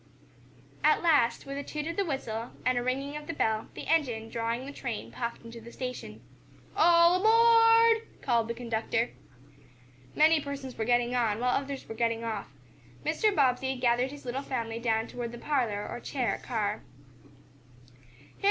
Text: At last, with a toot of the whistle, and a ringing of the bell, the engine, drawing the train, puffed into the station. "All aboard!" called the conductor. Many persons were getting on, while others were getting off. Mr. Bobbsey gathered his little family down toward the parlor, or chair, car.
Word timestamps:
At 0.83 1.03
last, 1.03 1.45
with 1.45 1.59
a 1.59 1.63
toot 1.63 1.85
of 1.85 1.95
the 1.95 2.03
whistle, 2.03 2.53
and 2.65 2.75
a 2.75 2.81
ringing 2.81 3.15
of 3.15 3.27
the 3.27 3.33
bell, 3.35 3.67
the 3.75 3.85
engine, 3.85 4.31
drawing 4.31 4.65
the 4.65 4.71
train, 4.71 5.11
puffed 5.11 5.45
into 5.45 5.61
the 5.61 5.71
station. 5.71 6.21
"All 6.75 7.17
aboard!" 7.19 8.07
called 8.23 8.47
the 8.47 8.55
conductor. 8.55 9.11
Many 10.15 10.41
persons 10.41 10.75
were 10.75 10.85
getting 10.85 11.13
on, 11.15 11.39
while 11.39 11.55
others 11.55 11.87
were 11.87 11.93
getting 11.93 12.23
off. 12.23 12.47
Mr. 13.05 13.35
Bobbsey 13.35 13.75
gathered 13.75 14.09
his 14.09 14.25
little 14.25 14.41
family 14.41 14.79
down 14.79 15.05
toward 15.05 15.31
the 15.33 15.37
parlor, 15.37 15.87
or 15.87 15.99
chair, 15.99 16.39
car. 16.43 16.81